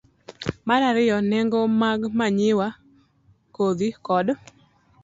Mar 0.67 0.81
ariyo, 0.89 1.17
nengo 1.29 1.59
mag 1.81 1.99
manyiwa, 2.17 2.67
kodhi, 3.55 3.89
kod 4.05 4.27